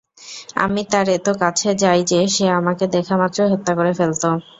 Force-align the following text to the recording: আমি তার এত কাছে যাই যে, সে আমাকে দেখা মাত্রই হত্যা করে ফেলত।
আমি 0.57 0.81
তার 0.91 1.07
এত 1.11 1.27
কাছে 1.41 1.69
যাই 1.81 1.99
যে, 2.11 2.19
সে 2.35 2.45
আমাকে 2.59 2.85
দেখা 2.95 3.15
মাত্রই 3.21 3.51
হত্যা 3.53 3.73
করে 3.77 3.91
ফেলত। 3.97 4.23